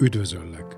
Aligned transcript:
Üdvözöllek! 0.00 0.76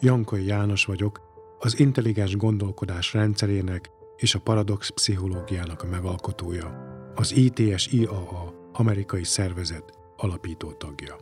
Jankai 0.00 0.46
János 0.46 0.84
vagyok, 0.84 1.20
az 1.58 1.78
intelligens 1.78 2.36
gondolkodás 2.36 3.12
rendszerének 3.12 3.90
és 4.16 4.34
a 4.34 4.40
paradox 4.40 4.88
pszichológiának 4.88 5.82
a 5.82 5.86
megalkotója, 5.86 6.72
az 7.14 7.36
ITS-IAA 7.36 8.70
amerikai 8.72 9.24
szervezet 9.24 9.92
alapító 10.16 10.72
tagja. 10.72 11.16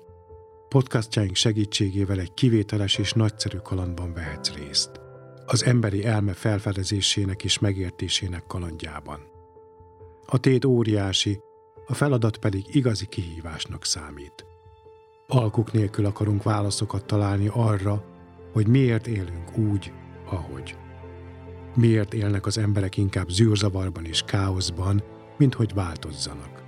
Podcastjaink 0.69 1.34
segítségével 1.34 2.19
egy 2.19 2.34
kivételes 2.34 2.98
és 2.98 3.12
nagyszerű 3.12 3.56
kalandban 3.56 4.12
vehetsz 4.12 4.55
részt. 4.55 5.00
Az 5.47 5.64
emberi 5.64 6.05
elme 6.05 6.33
felfedezésének 6.33 7.45
és 7.45 7.59
megértésének 7.59 8.47
kalandjában. 8.47 9.20
A 10.27 10.39
tét 10.39 10.64
óriási, 10.64 11.41
a 11.87 11.95
feladat 11.95 12.37
pedig 12.37 12.75
igazi 12.75 13.06
kihívásnak 13.06 13.84
számít. 13.84 14.47
Alkuk 15.29 15.73
nélkül 15.73 16.05
akarunk 16.05 16.43
válaszokat 16.43 17.05
találni 17.05 17.51
arra, 17.53 18.05
hogy 18.53 18.67
miért 18.67 19.07
élünk 19.07 19.57
úgy, 19.59 19.93
ahogy. 20.30 20.77
Miért 21.75 22.15
élnek 22.15 22.47
az 22.47 22.59
emberek 22.59 22.97
inkább 22.97 23.29
zűrzavarban 23.29 24.05
és 24.05 24.23
káoszban, 24.23 25.03
mint 25.39 25.55
hogy 25.55 25.75
változzanak. 25.75 26.62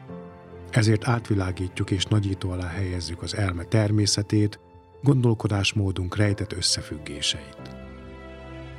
Ezért 0.71 1.09
átvilágítjuk 1.09 1.91
és 1.91 2.05
nagyító 2.05 2.51
alá 2.51 2.67
helyezzük 2.67 3.23
az 3.23 3.37
elme 3.37 3.65
természetét, 3.65 4.61
gondolkodásmódunk 5.03 6.17
rejtett 6.17 6.53
összefüggéseit. 6.53 7.77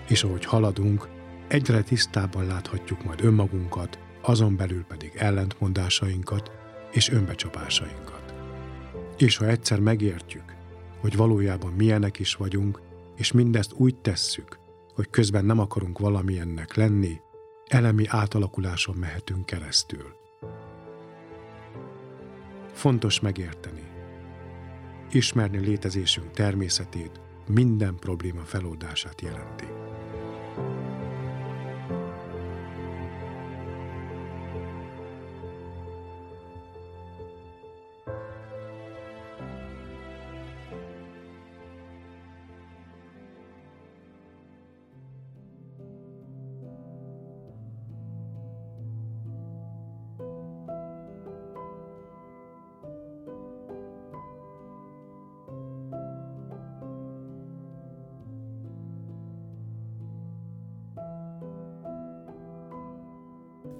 És 0.08 0.24
ahogy 0.24 0.46
haladunk, 0.46 1.08
egyre 1.48 1.82
tisztábban 1.82 2.46
láthatjuk 2.46 3.04
majd 3.04 3.24
önmagunkat, 3.24 4.00
azon 4.22 4.56
belül 4.56 4.84
pedig 4.84 5.12
ellentmondásainkat 5.16 6.52
és 6.92 7.10
önbecsapásainkat. 7.10 8.19
És 9.20 9.38
ha 9.38 9.48
egyszer 9.48 9.80
megértjük, 9.80 10.56
hogy 11.00 11.16
valójában 11.16 11.74
milyenek 11.74 12.20
is 12.20 12.36
vagyunk, 12.36 12.82
és 13.16 13.32
mindezt 13.32 13.74
úgy 13.74 13.96
tesszük, 13.96 14.60
hogy 14.94 15.10
közben 15.10 15.46
nem 15.46 15.60
akarunk 15.60 16.00
valamilyennek 16.00 16.76
lenni, 16.76 17.22
elemi 17.68 18.04
átalakuláson 18.08 18.96
mehetünk 18.96 19.46
keresztül. 19.46 20.16
Fontos 22.74 23.20
megérteni. 23.20 23.84
Ismerni 25.12 25.58
létezésünk 25.58 26.32
természetét 26.32 27.22
minden 27.48 27.96
probléma 27.96 28.42
feloldását 28.44 29.22
jelenti. 29.22 29.66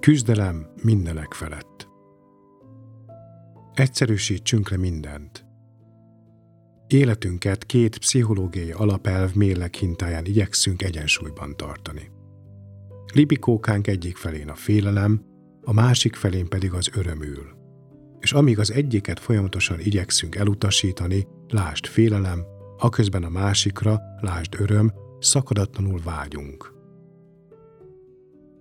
Küzdelem 0.00 0.66
mindenek 0.82 1.32
felett. 1.32 1.88
Egyszerűsítsünk 3.74 4.70
le 4.70 4.76
mindent. 4.76 5.46
Életünket 6.86 7.66
két 7.66 7.98
pszichológiai 7.98 8.70
alapelv 8.70 9.34
mérleg 9.34 9.74
hintáján 9.74 10.24
igyekszünk 10.24 10.82
egyensúlyban 10.82 11.56
tartani. 11.56 12.10
Libikókánk 13.12 13.86
egyik 13.86 14.16
felén 14.16 14.48
a 14.48 14.54
félelem, 14.54 15.24
a 15.60 15.72
másik 15.72 16.14
felén 16.14 16.48
pedig 16.48 16.72
az 16.72 16.90
örömül. 16.94 17.56
És 18.20 18.32
amíg 18.32 18.58
az 18.58 18.72
egyiket 18.72 19.20
folyamatosan 19.20 19.80
igyekszünk 19.80 20.34
elutasítani, 20.34 21.26
lásd 21.48 21.86
félelem, 21.86 22.44
aközben 22.78 23.24
a 23.24 23.28
másikra, 23.28 24.00
lásd 24.20 24.54
öröm, 24.60 24.92
szakadatlanul 25.18 26.00
vágyunk– 26.04 26.72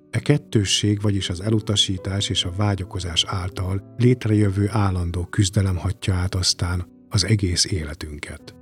E 0.10 0.20
kettősség, 0.20 1.02
vagyis 1.02 1.30
az 1.30 1.42
elutasítás 1.42 2.30
és 2.30 2.44
a 2.44 2.52
vágyakozás 2.58 3.26
által 3.28 3.94
létrejövő 3.98 4.68
állandó 4.72 5.26
küzdelem 5.26 5.76
hatja 5.76 6.14
át 6.14 6.36
aztán 6.36 6.88
az 7.10 7.26
egész 7.26 7.66
életünket. 7.66 8.56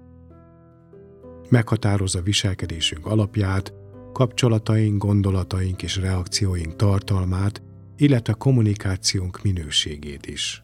Meghatározza 1.49 2.21
viselkedésünk 2.21 3.05
alapját, 3.05 3.73
kapcsolataink, 4.13 4.97
gondolataink 4.97 5.83
és 5.83 5.95
reakcióink 5.95 6.75
tartalmát, 6.75 7.61
illetve 7.97 8.33
kommunikációnk 8.33 9.41
minőségét 9.43 10.25
is. 10.25 10.63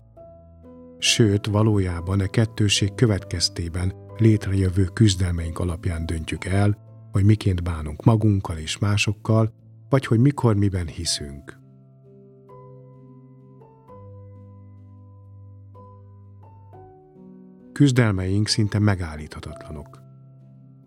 Sőt, 0.97 1.45
valójában 1.45 2.19
a 2.19 2.23
e 2.23 2.27
kettőség 2.27 2.93
következtében 2.95 3.93
létrejövő 4.17 4.83
küzdelmeink 4.83 5.59
alapján 5.59 6.05
döntjük 6.05 6.45
el, 6.45 6.77
hogy 7.11 7.23
miként 7.23 7.63
bánunk 7.63 8.03
magunkkal 8.03 8.57
és 8.57 8.77
másokkal, 8.77 9.53
vagy 9.93 10.05
hogy 10.05 10.19
mikor 10.19 10.55
miben 10.55 10.87
hiszünk. 10.87 11.57
Küzdelmeink 17.73 18.47
szinte 18.47 18.79
megállíthatatlanok. 18.79 19.99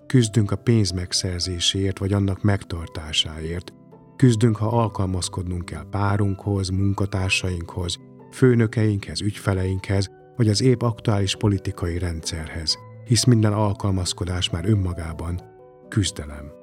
Küzdünk 0.06 0.50
a 0.50 0.56
pénz 0.56 0.91
megszerzéséért 0.91 1.99
vagy 1.99 2.12
annak 2.12 2.43
megtartásáért, 2.43 3.72
küzdünk, 4.16 4.56
ha 4.56 4.66
alkalmazkodnunk 4.66 5.65
kell 5.65 5.89
párunkhoz, 5.91 6.69
munkatársainkhoz, 6.69 7.99
főnökeinkhez, 8.33 9.21
ügyfeleinkhez, 9.21 10.11
vagy 10.37 10.49
az 10.49 10.62
épp 10.62 10.83
aktuális 10.83 11.37
politikai 11.37 11.99
rendszerhez, 11.99 12.78
hisz 13.05 13.25
minden 13.25 13.53
alkalmazkodás 13.53 14.50
már 14.50 14.69
önmagában 14.69 15.41
küzdelem 15.89 16.56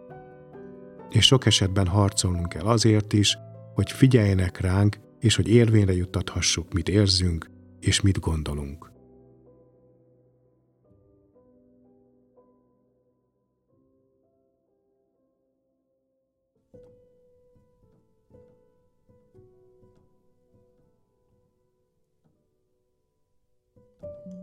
és 1.14 1.26
sok 1.26 1.46
esetben 1.46 1.88
harcolnunk 1.88 2.50
kell 2.50 2.66
azért 2.66 3.14
is, 3.14 3.38
hogy 3.74 3.92
figyeljenek 3.92 4.60
ránk, 4.60 4.98
és 5.20 5.36
hogy 5.36 5.48
érvényre 5.48 5.94
juttathassuk, 5.94 6.74
mit 6.74 6.90
érzünk 6.90 7.50
és 7.80 8.02
mit 8.02 8.20
gondolunk. 8.20 8.92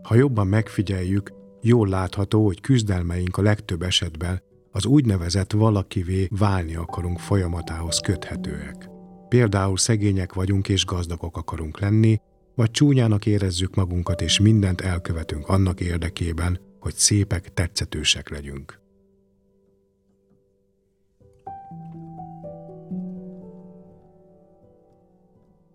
Ha 0.03 0.15
jobban 0.15 0.47
megfigyeljük, 0.47 1.33
jól 1.61 1.87
látható, 1.87 2.45
hogy 2.45 2.61
küzdelmeink 2.61 3.37
a 3.37 3.41
legtöbb 3.41 3.81
esetben 3.81 4.41
az 4.71 4.85
úgynevezett 4.85 5.51
valakivé 5.51 6.27
válni 6.29 6.75
akarunk 6.75 7.19
folyamatához 7.19 7.99
köthetőek. 7.99 8.89
Például 9.27 9.77
szegények 9.77 10.33
vagyunk 10.33 10.69
és 10.69 10.85
gazdagok 10.85 11.37
akarunk 11.37 11.79
lenni, 11.79 12.19
vagy 12.55 12.71
csúnyának 12.71 13.25
érezzük 13.25 13.75
magunkat 13.75 14.21
és 14.21 14.39
mindent 14.39 14.81
elkövetünk 14.81 15.47
annak 15.47 15.79
érdekében, 15.79 16.59
hogy 16.79 16.95
szépek, 16.95 17.53
tetszetősek 17.53 18.29
legyünk. 18.29 18.79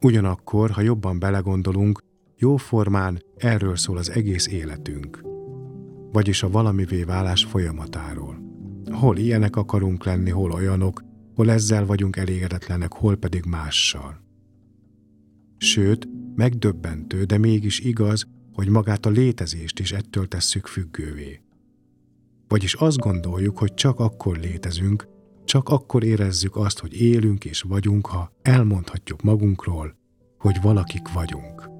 Ugyanakkor, 0.00 0.70
ha 0.70 0.80
jobban 0.80 1.18
belegondolunk, 1.18 2.02
jóformán 2.36 3.22
erről 3.36 3.76
szól 3.76 3.96
az 3.96 4.10
egész 4.10 4.46
életünk, 4.46 5.20
vagyis 6.12 6.42
a 6.42 6.50
valamivé 6.50 7.02
válás 7.02 7.44
folyamatáról. 7.44 8.45
Hol 8.90 9.16
ilyenek 9.16 9.56
akarunk 9.56 10.04
lenni, 10.04 10.30
hol 10.30 10.52
olyanok, 10.52 11.04
hol 11.34 11.50
ezzel 11.50 11.86
vagyunk 11.86 12.16
elégedetlenek, 12.16 12.92
hol 12.92 13.16
pedig 13.16 13.44
mással. 13.44 14.20
Sőt, 15.58 16.08
megdöbbentő, 16.34 17.24
de 17.24 17.38
mégis 17.38 17.80
igaz, 17.80 18.26
hogy 18.52 18.68
magát 18.68 19.06
a 19.06 19.10
létezést 19.10 19.78
is 19.78 19.92
ettől 19.92 20.28
tesszük 20.28 20.66
függővé. 20.66 21.40
Vagyis 22.48 22.74
azt 22.74 22.98
gondoljuk, 22.98 23.58
hogy 23.58 23.74
csak 23.74 24.00
akkor 24.00 24.38
létezünk, 24.38 25.08
csak 25.44 25.68
akkor 25.68 26.04
érezzük 26.04 26.56
azt, 26.56 26.78
hogy 26.78 27.00
élünk 27.00 27.44
és 27.44 27.62
vagyunk, 27.62 28.06
ha 28.06 28.32
elmondhatjuk 28.42 29.22
magunkról, 29.22 29.96
hogy 30.38 30.56
valakik 30.62 31.12
vagyunk. 31.12 31.70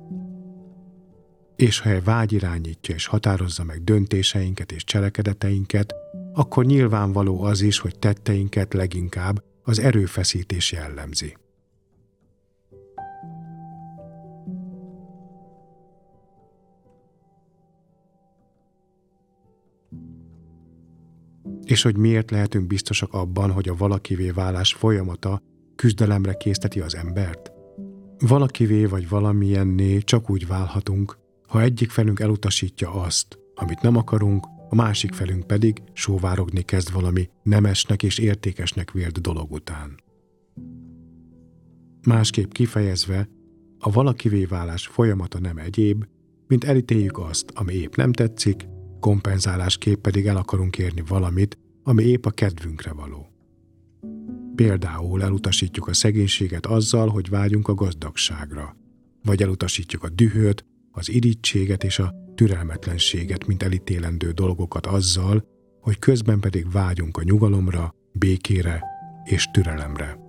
És 1.56 1.79
ha 1.79 1.91
egy 1.91 2.05
vágy 2.05 2.32
irányítja 2.32 2.94
és 2.94 3.06
határozza 3.06 3.64
meg 3.64 3.85
döntéseinket 3.85 4.73
és 4.73 4.85
cselekedeteinket, 4.85 5.94
akkor 6.38 6.65
nyilvánvaló 6.65 7.43
az 7.43 7.61
is, 7.61 7.79
hogy 7.79 7.99
tetteinket 7.99 8.75
leginkább 8.75 9.43
az 9.62 9.79
erőfeszítés 9.79 10.73
jellemzi. 10.73 11.37
És 21.65 21.83
hogy 21.83 21.97
miért 21.97 22.31
lehetünk 22.31 22.67
biztosak 22.67 23.12
abban, 23.12 23.50
hogy 23.50 23.69
a 23.69 23.77
valakivé 23.77 24.31
válás 24.31 24.75
folyamata 24.75 25.43
küzdelemre 25.77 26.35
készteti 26.35 26.81
az 26.81 26.94
embert? 26.94 27.53
Valakivé 28.19 28.85
vagy 28.85 29.09
valamilyenné 29.09 29.99
csak 29.99 30.31
úgy 30.31 30.47
válhatunk, 30.47 31.19
ha 31.49 31.61
egyik 31.61 31.91
felünk 31.91 32.21
elutasítja 32.21 32.91
azt, 32.93 33.39
amit 33.55 33.81
nem 33.81 33.97
akarunk, 33.97 34.47
a 34.69 34.75
másik 34.75 35.13
felünk 35.13 35.47
pedig 35.47 35.83
sóvárogni 35.93 36.63
kezd 36.63 36.93
valami 36.93 37.29
nemesnek 37.43 38.03
és 38.03 38.19
értékesnek 38.19 38.91
vélt 38.91 39.21
dolog 39.21 39.53
után. 39.53 39.95
Másképp 42.07 42.53
kifejezve, 42.53 43.29
a 43.79 43.91
valakivé 43.91 44.45
válás 44.45 44.87
folyamata 44.87 45.39
nem 45.39 45.59
egyéb, 45.59 46.05
mint 46.47 46.65
elítéljük 46.65 47.19
azt, 47.19 47.51
ami 47.55 47.75
épp 47.75 47.95
nem 47.95 48.13
tetszik, 48.13 48.67
kompenzálásképp 49.01 50.01
pedig 50.01 50.27
el 50.27 50.37
akarunk 50.37 50.79
érni 50.79 51.03
valamit, 51.09 51.59
ami 51.83 52.05
épp 52.05 52.27
a 52.27 52.31
kedvünkre 52.31 52.93
való. 52.93 53.27
Például 54.55 55.23
elutasítjuk 55.23 55.89
a 55.89 55.95
szegénységet 55.95 56.67
azzal, 56.67 57.09
hogy 57.09 57.29
vágyunk 57.29 57.69
a 57.69 57.75
gazdagságra, 57.75 58.77
vagy 59.23 59.43
elutasítjuk 59.43 60.03
a 60.03 60.09
dühöt, 60.09 60.65
az 60.91 61.11
irítséget 61.11 61.85
és 61.85 61.99
a 61.99 62.15
türelmetlenséget, 62.37 63.47
mint 63.47 63.62
elítélendő 63.62 64.31
dolgokat 64.31 64.87
azzal, 64.87 65.44
hogy 65.81 65.99
közben 65.99 66.41
pedig 66.41 66.73
vágyunk 66.73 67.17
a 67.17 67.23
nyugalomra, 67.23 67.94
békére 68.12 68.85
és 69.25 69.50
türelemre. 69.53 70.25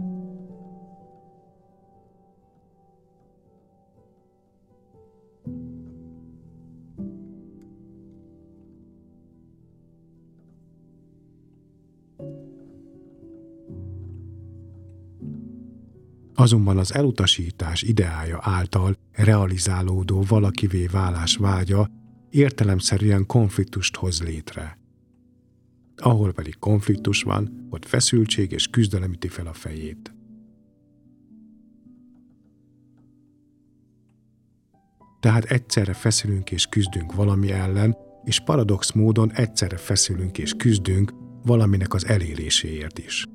Azonban 16.40 16.78
az 16.78 16.94
elutasítás 16.94 17.82
ideája 17.82 18.40
által 18.42 18.96
realizálódó 19.12 20.24
valakivé 20.28 20.86
válás 20.86 21.36
vágya 21.36 21.90
értelemszerűen 22.30 23.26
konfliktust 23.26 23.96
hoz 23.96 24.22
létre. 24.24 24.78
Ahol 25.96 26.32
pedig 26.32 26.58
konfliktus 26.60 27.22
van, 27.24 27.68
ott 27.70 27.86
feszültség 27.86 28.52
és 28.52 28.68
küzdelem 28.68 29.12
üti 29.12 29.28
fel 29.28 29.48
a 29.48 29.54
fejét. 29.54 30.16
Tehát 35.20 35.44
egyszerre 35.44 35.94
feszülünk 35.94 36.52
és 36.52 36.66
küzdünk 36.66 37.14
valami 37.14 37.52
ellen, 37.52 37.96
és 38.24 38.40
paradox 38.40 38.92
módon 38.92 39.32
egyszerre 39.32 39.78
feszülünk 39.78 40.38
és 40.38 40.54
küzdünk 40.54 41.14
valaminek 41.44 41.94
az 41.94 42.06
eléréséért 42.06 43.00
is. 43.00 43.26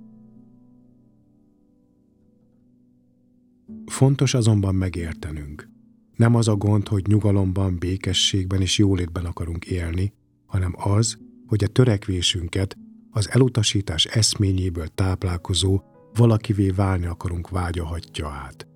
Fontos 3.87 4.35
azonban 4.35 4.75
megértenünk. 4.75 5.69
Nem 6.17 6.35
az 6.35 6.49
a 6.49 6.57
gond, 6.57 6.89
hogy 6.89 7.07
nyugalomban, 7.07 7.79
békességben 7.79 8.61
és 8.61 8.79
jólétben 8.79 9.25
akarunk 9.25 9.65
élni, 9.65 10.13
hanem 10.47 10.75
az, 10.77 11.19
hogy 11.47 11.65
a 11.65 11.69
törekvésünket 11.69 12.77
az 13.11 13.31
elutasítás 13.31 14.05
eszményéből 14.05 14.87
táplálkozó 14.89 15.81
valakivé 16.15 16.71
válni 16.71 17.07
akarunk 17.07 17.51
vágyahatja 17.51 18.29
át. 18.29 18.67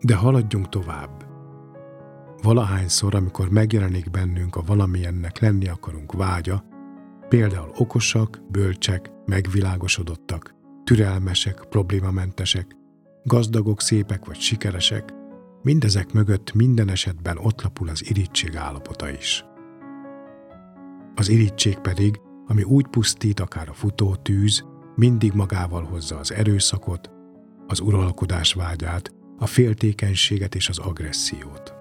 De 0.00 0.14
haladjunk 0.14 0.68
tovább. 0.68 1.23
Valahányszor, 2.44 3.14
amikor 3.14 3.50
megjelenik 3.50 4.10
bennünk 4.10 4.56
a 4.56 4.62
valamilyennek 4.66 5.38
lenni 5.38 5.68
akarunk 5.68 6.12
vágya, 6.12 6.64
például 7.28 7.70
okosak, 7.76 8.40
bölcsek, 8.50 9.10
megvilágosodottak, 9.26 10.54
türelmesek, 10.84 11.64
problémamentesek, 11.68 12.76
gazdagok, 13.22 13.80
szépek 13.80 14.24
vagy 14.24 14.38
sikeresek, 14.40 15.12
mindezek 15.62 16.12
mögött 16.12 16.52
minden 16.54 16.88
esetben 16.88 17.38
ott 17.38 17.62
lapul 17.62 17.88
az 17.88 18.08
irítség 18.08 18.56
állapota 18.56 19.10
is. 19.10 19.44
Az 21.14 21.28
irítség 21.28 21.78
pedig, 21.78 22.20
ami 22.46 22.62
úgy 22.62 22.86
pusztít 22.86 23.40
akár 23.40 23.68
a 23.68 23.74
futó 23.74 24.14
tűz, 24.14 24.64
mindig 24.96 25.32
magával 25.32 25.82
hozza 25.82 26.18
az 26.18 26.32
erőszakot, 26.32 27.10
az 27.66 27.80
uralkodás 27.80 28.52
vágyát, 28.52 29.14
a 29.38 29.46
féltékenységet 29.46 30.54
és 30.54 30.68
az 30.68 30.78
agressziót. 30.78 31.73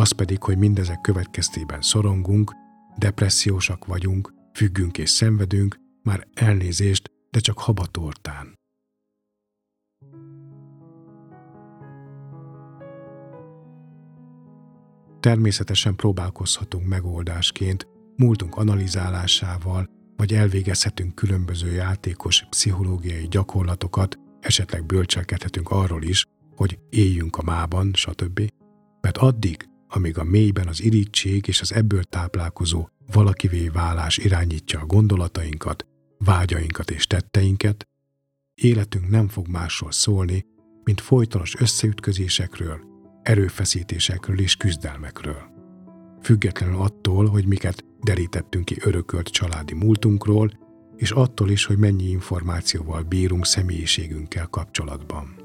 Az 0.00 0.10
pedig, 0.12 0.42
hogy 0.42 0.58
mindezek 0.58 1.00
következtében 1.00 1.80
szorongunk, 1.80 2.52
depressziósak 2.96 3.84
vagyunk, 3.84 4.34
függünk 4.54 4.98
és 4.98 5.10
szenvedünk, 5.10 5.76
már 6.02 6.26
elnézést, 6.34 7.10
de 7.30 7.38
csak 7.38 7.58
habatortán. 7.58 8.54
Természetesen 15.20 15.96
próbálkozhatunk 15.96 16.86
megoldásként, 16.86 17.86
múltunk 18.16 18.56
analizálásával, 18.56 19.86
vagy 20.16 20.32
elvégezhetünk 20.32 21.14
különböző 21.14 21.72
játékos 21.72 22.46
pszichológiai 22.50 23.26
gyakorlatokat, 23.28 24.18
esetleg 24.40 24.86
bölcselkedhetünk 24.86 25.70
arról 25.70 26.02
is, 26.02 26.24
hogy 26.56 26.78
éljünk 26.90 27.36
a 27.36 27.42
mában, 27.42 27.90
stb. 27.94 28.40
Mert 29.00 29.16
addig, 29.16 29.69
amíg 29.92 30.18
a 30.18 30.24
mélyben 30.24 30.66
az 30.66 30.82
irítség 30.82 31.46
és 31.46 31.60
az 31.60 31.72
ebből 31.72 32.02
táplálkozó 32.04 32.88
valakivé 33.12 33.68
válás 33.68 34.18
irányítja 34.18 34.80
a 34.80 34.86
gondolatainkat, 34.86 35.86
vágyainkat 36.18 36.90
és 36.90 37.06
tetteinket, 37.06 37.88
életünk 38.54 39.08
nem 39.08 39.28
fog 39.28 39.48
másról 39.48 39.92
szólni, 39.92 40.46
mint 40.84 41.00
folytonos 41.00 41.54
összeütközésekről, 41.60 42.80
erőfeszítésekről 43.22 44.40
és 44.40 44.56
küzdelmekről. 44.56 45.42
Függetlenül 46.22 46.80
attól, 46.80 47.26
hogy 47.26 47.46
miket 47.46 47.84
derítettünk 48.00 48.64
ki 48.64 48.76
örökölt 48.80 49.28
családi 49.28 49.74
múltunkról, 49.74 50.50
és 50.96 51.10
attól 51.10 51.50
is, 51.50 51.64
hogy 51.64 51.78
mennyi 51.78 52.04
információval 52.04 53.02
bírunk 53.02 53.46
személyiségünkkel 53.46 54.46
kapcsolatban. 54.46 55.39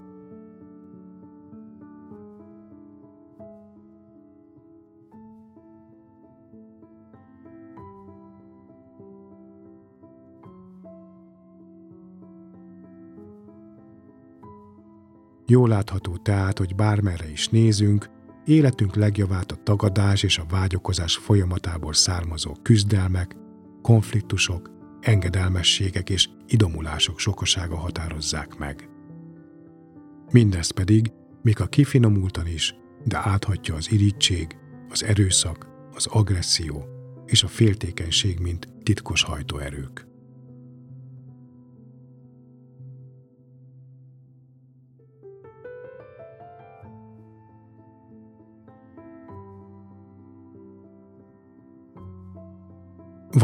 Jól 15.48 15.68
látható 15.68 16.18
tehát, 16.18 16.58
hogy 16.58 16.76
bármerre 16.76 17.32
is 17.32 17.48
nézünk, 17.48 18.10
életünk 18.46 18.96
legjavát 18.96 19.52
a 19.52 19.60
tagadás 19.64 20.24
és 20.24 20.38
a 20.38 20.46
vágyokozás 20.50 21.16
folyamatából 21.16 21.94
származó 21.94 22.52
küzdelmek, 22.62 23.36
konfliktusok, 23.82 24.72
engedelmességek 25.02 26.10
és 26.10 26.30
idomulások 26.48 27.20
sokasága 27.20 27.76
határozzák 27.76 28.58
meg. 28.58 28.90
Mindez 30.32 30.70
pedig, 30.70 31.12
míg 31.42 31.62
a 31.62 31.68
kifinomultan 31.68 32.48
is, 32.48 32.76
de 33.04 33.18
áthatja 33.18 33.76
az 33.76 33.92
irítség, 33.92 34.58
az 34.90 35.04
erőszak, 35.04 35.68
az 35.94 36.06
agresszió 36.06 36.86
és 37.26 37.44
a 37.44 37.48
féltékenység, 37.48 38.40
mint 38.40 38.68
titkos 38.84 39.24
hajtóerők. 39.24 40.08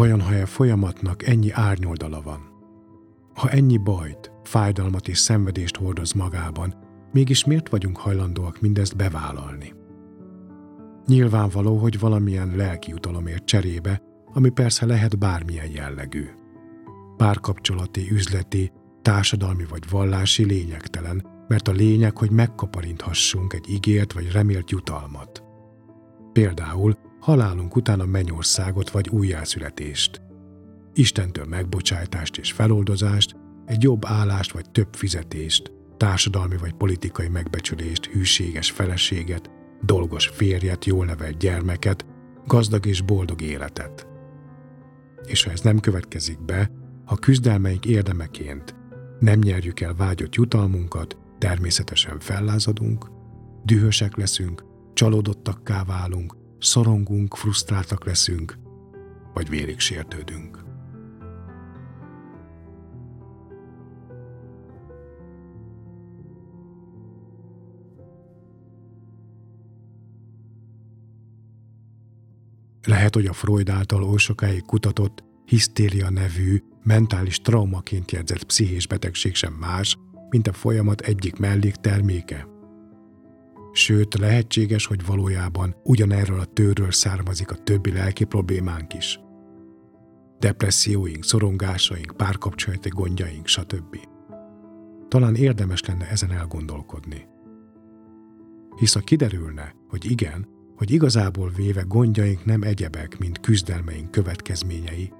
Vajon 0.02 0.22
ha 0.22 0.34
e 0.34 0.46
folyamatnak 0.46 1.28
ennyi 1.28 1.52
árnyoldala 1.52 2.22
van? 2.22 2.40
Ha 3.34 3.50
ennyi 3.50 3.78
bajt, 3.78 4.32
fájdalmat 4.44 5.08
és 5.08 5.18
szenvedést 5.18 5.76
hordoz 5.76 6.12
magában, 6.12 6.74
mégis 7.12 7.46
miért 7.46 7.70
vagyunk 7.70 7.98
hajlandóak 7.98 8.62
mindezt 8.62 8.96
bevállalni? 8.96 9.74
Nyilvánvaló, 11.06 11.78
hogy 11.78 12.00
valamilyen 12.00 12.56
lelki 12.56 12.94
utalomért 12.94 13.46
cserébe, 13.46 14.02
ami 14.34 14.50
persze 14.50 14.86
lehet 14.86 15.20
bármilyen 15.20 15.72
jellegű. 15.72 16.26
Párkapcsolati, 17.18 18.12
üzleti, 18.12 18.72
társadalmi 19.02 19.66
vagy 19.70 19.90
vallási 19.90 20.46
lényegtelen, 20.46 21.26
mert 21.48 21.68
a 21.68 21.72
lényeg, 21.72 22.18
hogy 22.18 22.32
megkaparinthassunk 22.32 23.54
egy 23.54 23.70
ígért 23.70 24.14
vagy 24.14 24.32
remélt 24.32 24.72
jutalmat. 24.72 25.44
Például 26.34 26.98
halálunk 27.22 27.76
után 27.76 28.00
a 28.00 28.06
mennyországot 28.06 28.90
vagy 28.90 29.10
újjászületést. 29.10 30.22
Istentől 30.94 31.46
megbocsájtást 31.46 32.38
és 32.38 32.52
feloldozást, 32.52 33.36
egy 33.66 33.84
jobb 33.84 34.06
állást 34.06 34.52
vagy 34.52 34.70
több 34.72 34.88
fizetést, 34.92 35.72
társadalmi 35.98 36.58
vagy 36.58 36.74
politikai 36.74 37.28
megbecsülést, 37.28 38.06
hűséges 38.06 38.72
feleséget, 38.72 39.50
dolgos 39.82 40.28
férjet, 40.28 40.86
jól 40.86 41.06
nevelt 41.06 41.38
gyermeket, 41.38 42.06
gazdag 42.46 42.86
és 42.86 43.02
boldog 43.02 43.42
életet. 43.42 44.08
És 45.26 45.44
ha 45.44 45.52
ez 45.52 45.62
nem 45.62 45.80
következik 45.80 46.46
be, 46.46 46.72
ha 47.06 47.16
küzdelmeink 47.16 47.86
érdemeként 47.86 48.76
nem 49.20 49.40
nyerjük 49.40 49.80
el 49.80 49.94
vágyott 49.96 50.36
jutalmunkat, 50.36 51.18
természetesen 51.38 52.20
fellázadunk, 52.20 53.06
dühösek 53.64 54.16
leszünk, 54.16 54.64
csalódottakká 54.94 55.84
válunk, 55.84 56.36
szorongunk, 56.64 57.36
frusztráltak 57.36 58.06
leszünk, 58.06 58.58
vagy 59.34 59.50
vérig 59.50 59.80
sértődünk. 59.80 60.64
Lehet, 72.86 73.16
hogy 73.16 73.26
a 73.26 73.34
Freud 73.34 73.70
által 73.70 74.04
oly 74.04 74.18
sokáig 74.18 74.66
kutatott 74.66 75.24
hisztéria 75.46 76.10
nevű, 76.10 76.64
mentális 76.84 77.40
traumaként 77.40 78.12
jegyzett 78.12 78.44
pszichés 78.44 78.88
betegség 78.88 79.36
sem 79.36 79.54
más, 79.54 79.98
mint 80.30 80.48
a 80.48 80.54
folyamat 80.54 81.02
egyik 81.02 81.38
mellékterméke. 81.38 82.51
Sőt, 83.72 84.18
lehetséges, 84.18 84.86
hogy 84.86 85.06
valójában 85.06 85.76
ugyanerről 85.84 86.40
a 86.40 86.46
tőről 86.46 86.92
származik 86.92 87.52
a 87.52 87.56
többi 87.56 87.92
lelki 87.92 88.24
problémánk 88.24 88.94
is. 88.94 89.20
Depresszióink, 90.40 91.24
szorongásaink, 91.24 92.14
párkapcsolati 92.18 92.90
gondjaink, 92.90 93.48
stb. 93.48 93.98
Talán 95.08 95.36
érdemes 95.36 95.86
lenne 95.86 96.10
ezen 96.10 96.32
elgondolkodni. 96.32 97.28
Hisz 98.78 98.94
ha 98.94 99.00
kiderülne, 99.00 99.76
hogy 99.88 100.12
igen, 100.12 100.48
hogy 100.76 100.92
igazából 100.92 101.52
véve 101.56 101.84
gondjaink 101.88 102.46
nem 102.46 102.62
egyebek, 102.62 103.18
mint 103.18 103.40
küzdelmeink 103.40 104.12
következményei, 104.12 105.12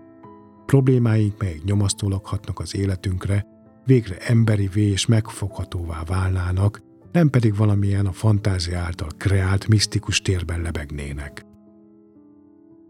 problémáink, 0.66 1.38
melyek 1.38 1.64
nyomasztólag 1.64 2.26
hatnak 2.26 2.60
az 2.60 2.76
életünkre, 2.76 3.46
végre 3.86 4.18
emberivé 4.18 4.82
és 4.82 5.06
megfoghatóvá 5.06 6.04
válnának, 6.04 6.82
nem 7.12 7.30
pedig 7.30 7.56
valamilyen 7.56 8.06
a 8.06 8.12
fantázia 8.12 8.80
által 8.80 9.10
kreált 9.18 9.68
misztikus 9.68 10.22
térben 10.22 10.62
lebegnének. 10.62 11.46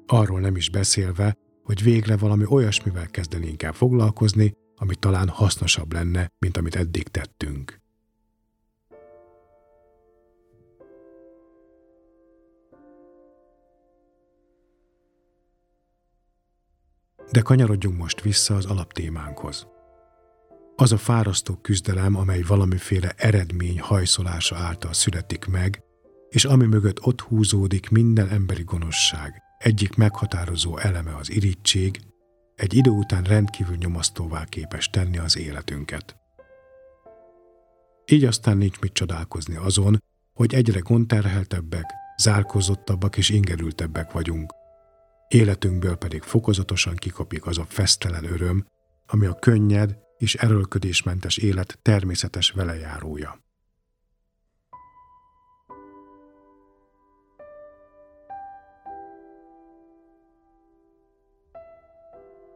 Arról 0.06 0.40
nem 0.40 0.56
is 0.56 0.70
beszélve, 0.70 1.38
hogy 1.63 1.84
végre 1.84 2.18
valami 2.18 2.44
olyasmivel 2.48 3.08
kezdenénk 3.08 3.63
el 3.63 3.74
foglalkozni, 3.74 4.54
ami 4.75 4.96
talán 4.96 5.30
hasznosabb 5.30 5.94
lenne, 5.94 6.32
mint 6.40 6.58
amit 6.58 6.75
eddig 6.75 7.08
tettünk. 7.08 7.80
De 17.32 17.42
kanyarodjunk 17.42 17.98
most 17.98 18.22
vissza 18.22 18.56
az 18.56 18.66
alaptémánkhoz. 18.66 19.71
Az 20.82 20.92
a 20.92 20.98
fárasztó 20.98 21.56
küzdelem, 21.56 22.16
amely 22.16 22.42
valamiféle 22.42 23.14
eredmény 23.18 23.80
hajszolása 23.80 24.56
által 24.56 24.94
születik 24.94 25.46
meg, 25.46 25.84
és 26.30 26.46
ami 26.46 26.66
mögött 26.66 27.06
ott 27.06 27.22
húzódik 27.22 27.90
minden 27.90 28.30
emberi 28.30 28.64
gonoszság, 28.64 29.42
egyik 29.58 29.96
meghatározó 29.96 30.78
eleme 30.78 31.16
az 31.16 31.32
irítség, 31.32 32.00
egy 32.56 32.74
idő 32.74 32.90
után 32.90 33.24
rendkívül 33.24 33.76
nyomasztóvá 33.76 34.46
képes 34.46 34.90
tenni 34.90 35.18
az 35.18 35.38
életünket. 35.38 36.16
Így 38.06 38.24
aztán 38.24 38.58
nincs 38.58 38.80
mit 38.80 38.94
csodálkozni 38.94 39.56
azon, 39.56 40.04
hogy 40.34 40.54
egyre 40.54 40.80
gondterheltebbek, 40.80 41.86
zárkozottabbak 42.18 43.18
és 43.18 43.30
ingerültebbek 43.30 44.12
vagyunk, 44.12 44.54
életünkből 45.28 45.96
pedig 45.96 46.22
fokozatosan 46.22 46.96
kikopik 46.96 47.46
az 47.46 47.58
a 47.58 47.66
fesztelen 47.68 48.24
öröm, 48.24 48.66
ami 49.06 49.26
a 49.26 49.36
könnyed 49.36 50.10
és 50.22 50.36
erőlködésmentes 50.36 51.38
élet 51.38 51.80
természetes 51.82 52.51
velejárója. 52.51 53.40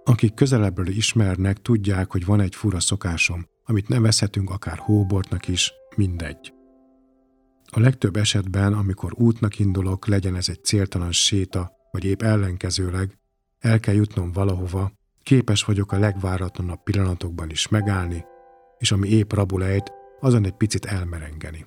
Akik 0.04 0.34
közelebbről 0.34 0.88
ismernek, 0.88 1.62
tudják, 1.62 2.12
hogy 2.12 2.26
van 2.26 2.40
egy 2.40 2.56
fura 2.56 2.80
szokásom, 2.80 3.48
amit 3.64 3.88
nevezhetünk 3.88 4.50
akár 4.50 4.78
hóbortnak 4.78 5.48
is, 5.48 5.74
mindegy. 5.96 6.54
A 7.66 7.80
legtöbb 7.80 8.16
esetben, 8.16 8.74
amikor 8.74 9.14
útnak 9.16 9.60
indulok, 9.60 10.08
legyen 10.08 10.36
ez 10.36 10.50
egy 10.50 10.64
céltalan 10.64 11.12
séta, 11.12 11.72
vagy 11.92 12.04
épp 12.04 12.22
ellenkezőleg, 12.22 13.18
el 13.60 13.80
kell 13.80 13.96
jutnom 13.96 14.32
valahova, 14.32 14.92
képes 15.26 15.64
vagyok 15.64 15.92
a 15.92 16.00
legváratlanabb 16.00 16.84
pillanatokban 16.84 17.50
is 17.50 17.68
megállni, 17.68 18.26
és 18.78 18.92
ami 18.92 19.10
épp 19.10 19.34
rabul 19.34 19.64
ejt, 19.64 19.92
azon 20.20 20.46
egy 20.46 20.58
picit 20.58 20.86
elmerengeni. 20.86 21.66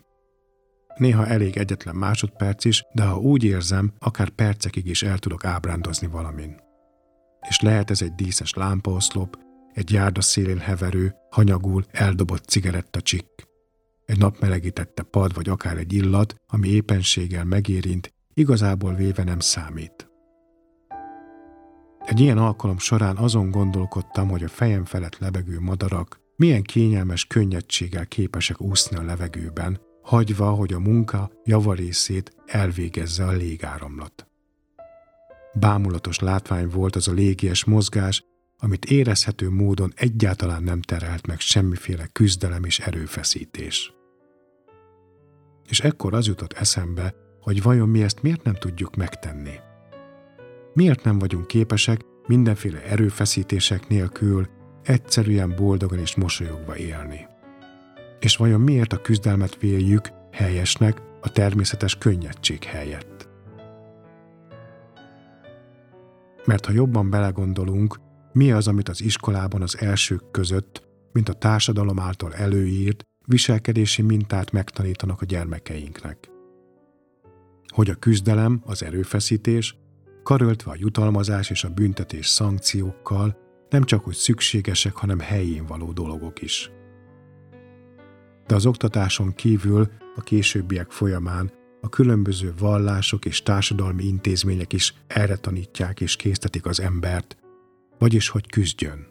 Néha 0.97 1.27
elég 1.27 1.57
egyetlen 1.57 1.97
másodperc 1.97 2.65
is, 2.65 2.85
de 2.93 3.05
ha 3.05 3.19
úgy 3.19 3.45
érzem, 3.45 3.93
akár 3.99 4.29
percekig 4.29 4.87
is 4.87 5.03
el 5.03 5.19
tudok 5.19 5.45
ábrándozni 5.45 6.07
valamin. 6.07 6.61
És 7.49 7.61
lehet 7.61 7.91
ez 7.91 8.03
egy 8.03 8.15
díszes 8.15 8.55
lámpaoszlop, 8.55 9.38
egy 9.73 9.93
járda 9.93 10.21
szélén 10.21 10.59
heverő, 10.59 11.15
hanyagul, 11.31 11.85
eldobott 11.91 12.45
cigarettacsikk, 12.45 13.43
egy 14.05 14.19
napmelegítette 14.19 15.03
pad 15.03 15.35
vagy 15.35 15.49
akár 15.49 15.77
egy 15.77 15.93
illat, 15.93 16.35
ami 16.47 16.69
éppenséggel 16.69 17.45
megérint, 17.45 18.15
igazából 18.35 18.95
véve 18.95 19.25
nem 19.25 19.41
számít. 19.41 20.08
Egy 22.09 22.21
ilyen 22.21 22.38
alkalom 22.38 22.79
során 22.79 23.17
azon 23.17 23.50
gondolkodtam, 23.50 24.29
hogy 24.29 24.45
a 24.45 24.49
fejem 24.49 24.85
felett 24.85 25.19
lebegő 25.19 25.61
madarak 25.61 26.21
milyen 26.37 26.62
kényelmes 26.62 27.25
könnyedséggel 27.25 28.07
képesek 28.07 28.61
úszni 28.61 28.97
a 28.97 29.03
levegőben, 29.03 29.81
hagyva, 30.03 30.50
hogy 30.50 30.73
a 30.73 30.79
munka 30.79 31.31
javarészét 31.45 32.33
elvégezze 32.47 33.25
a 33.25 33.33
légáramlat. 33.33 34.27
Bámulatos 35.53 36.19
látvány 36.19 36.69
volt 36.69 36.97
az 36.97 37.09
a 37.09 37.12
légies 37.12 37.65
mozgás, 37.65 38.25
amit 38.59 38.85
érezhető 38.85 39.50
módon 39.50 39.93
egyáltalán 39.97 40.62
nem 40.62 40.81
terelt 40.81 41.27
meg 41.27 41.41
semmiféle 41.41 42.07
küzdelem 42.12 42.65
és 42.65 42.79
erőfeszítés. 42.79 43.93
És 45.69 45.81
ekkor 45.81 46.15
az 46.15 46.27
jutott 46.27 46.53
eszembe, 46.53 47.15
hogy 47.41 47.62
vajon 47.62 47.88
mi 47.88 48.03
ezt 48.03 48.23
miért 48.23 48.43
nem 48.43 48.55
tudjuk 48.55 48.97
megtenni. 48.97 49.67
Miért 50.72 51.04
nem 51.04 51.18
vagyunk 51.18 51.46
képesek 51.46 52.00
mindenféle 52.26 52.82
erőfeszítések 52.82 53.88
nélkül 53.88 54.46
egyszerűen 54.82 55.54
boldogan 55.56 55.98
és 55.98 56.16
mosolyogva 56.16 56.76
élni? 56.76 57.26
És 58.20 58.37
vajon 58.37 58.60
miért 58.60 58.92
a 58.92 59.00
küzdelmet 59.00 59.56
véljük 59.60 60.08
helyesnek 60.32 61.02
a 61.20 61.32
természetes 61.32 61.98
könnyedség 61.98 62.64
helyett? 62.64 63.28
Mert 66.44 66.66
ha 66.66 66.72
jobban 66.72 67.10
belegondolunk, 67.10 67.98
mi 68.32 68.52
az, 68.52 68.68
amit 68.68 68.88
az 68.88 69.02
iskolában 69.02 69.62
az 69.62 69.80
elsők 69.80 70.30
között, 70.30 70.87
mint 71.12 71.28
a 71.28 71.32
társadalom 71.32 71.98
által 71.98 72.34
előírt, 72.34 73.04
viselkedési 73.26 74.02
mintát 74.02 74.50
megtanítanak 74.50 75.20
a 75.20 75.25
gyermekeinknek. 75.25 76.30
Hogy 77.66 77.90
a 77.90 77.94
küzdelem, 77.94 78.62
az 78.64 78.82
erőfeszítés 78.82 79.76
karöltve 80.28 80.70
a 80.70 80.76
jutalmazás 80.78 81.50
és 81.50 81.64
a 81.64 81.68
büntetés 81.68 82.26
szankciókkal, 82.26 83.37
nem 83.68 83.85
csak 83.85 84.04
hogy 84.04 84.14
szükségesek, 84.14 84.97
hanem 84.97 85.18
helyén 85.18 85.66
való 85.66 85.92
dolgok 85.92 86.42
is. 86.42 86.70
De 88.47 88.54
az 88.54 88.66
oktatáson 88.66 89.35
kívül 89.35 89.88
a 90.16 90.20
későbbiek 90.20 90.90
folyamán 90.90 91.52
a 91.80 91.88
különböző 91.88 92.54
vallások 92.58 93.25
és 93.25 93.42
társadalmi 93.42 94.04
intézmények 94.04 94.73
is 94.73 94.94
erre 95.06 95.37
tanítják 95.37 96.00
és 96.00 96.16
késztetik 96.16 96.66
az 96.66 96.80
embert, 96.80 97.37
vagyis 97.99 98.28
hogy 98.28 98.50
küzdjön. 98.50 99.06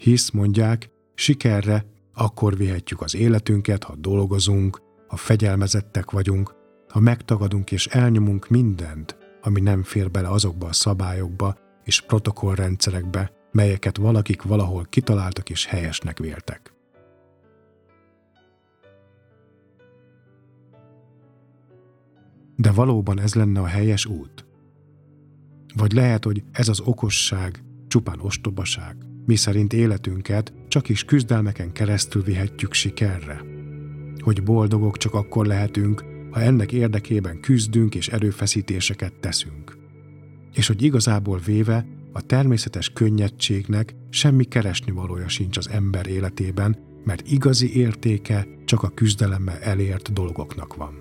Hisz, 0.00 0.30
mondják, 0.30 0.90
sikerre 1.14 1.84
akkor 2.12 2.56
vihetjük 2.56 3.00
az 3.00 3.14
életünket, 3.14 3.84
ha 3.84 3.94
dolgozunk, 3.96 4.80
ha 5.08 5.16
fegyelmezettek 5.16 6.10
vagyunk, 6.10 6.54
ha 6.88 7.00
megtagadunk 7.00 7.72
és 7.72 7.86
elnyomunk 7.86 8.48
mindent, 8.48 9.23
ami 9.46 9.60
nem 9.60 9.82
fér 9.82 10.10
bele 10.10 10.28
azokba 10.28 10.66
a 10.66 10.72
szabályokba 10.72 11.56
és 11.82 12.00
protokollrendszerekbe, 12.00 13.32
melyeket 13.52 13.96
valakik 13.96 14.42
valahol 14.42 14.86
kitaláltak 14.88 15.50
és 15.50 15.66
helyesnek 15.66 16.18
véltek. 16.18 16.72
De 22.56 22.72
valóban 22.72 23.20
ez 23.20 23.34
lenne 23.34 23.60
a 23.60 23.66
helyes 23.66 24.06
út? 24.06 24.46
Vagy 25.76 25.92
lehet, 25.92 26.24
hogy 26.24 26.44
ez 26.52 26.68
az 26.68 26.80
okosság 26.80 27.64
csupán 27.88 28.20
ostobaság, 28.20 28.96
miszerint 29.26 29.72
életünket 29.72 30.52
csak 30.68 30.88
is 30.88 31.04
küzdelmeken 31.04 31.72
keresztül 31.72 32.22
vihetjük 32.22 32.72
sikerre. 32.72 33.40
Hogy 34.18 34.42
boldogok 34.42 34.96
csak 34.96 35.14
akkor 35.14 35.46
lehetünk, 35.46 36.13
ha 36.34 36.40
ennek 36.40 36.72
érdekében 36.72 37.40
küzdünk 37.40 37.94
és 37.94 38.08
erőfeszítéseket 38.08 39.12
teszünk. 39.20 39.76
És 40.54 40.66
hogy 40.66 40.82
igazából 40.82 41.38
véve 41.38 41.86
a 42.12 42.20
természetes 42.20 42.90
könnyedségnek 42.92 43.94
semmi 44.10 44.44
keresni 44.44 44.92
valója 44.92 45.28
sincs 45.28 45.56
az 45.56 45.68
ember 45.68 46.06
életében, 46.06 46.78
mert 47.04 47.30
igazi 47.30 47.76
értéke 47.76 48.46
csak 48.64 48.82
a 48.82 48.88
küzdelemmel 48.88 49.58
elért 49.58 50.12
dolgoknak 50.12 50.74
van. 50.74 50.94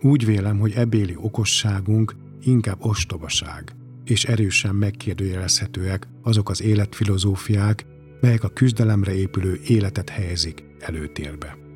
Úgy 0.00 0.24
vélem, 0.26 0.58
hogy 0.58 0.72
ebéli 0.72 1.16
okosságunk 1.16 2.14
inkább 2.40 2.78
ostobaság, 2.80 3.74
és 4.04 4.24
erősen 4.24 4.74
megkérdőjelezhetőek 4.74 6.08
azok 6.22 6.50
az 6.50 6.62
életfilozófiák, 6.62 7.86
melyek 8.20 8.44
a 8.44 8.48
küzdelemre 8.48 9.14
épülő 9.14 9.60
életet 9.66 10.08
helyezik 10.08 10.64
előtérbe. 10.78 11.66